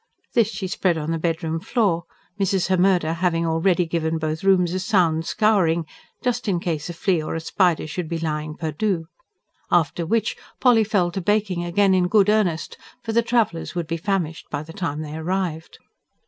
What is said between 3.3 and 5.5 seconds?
already given both rooms a sound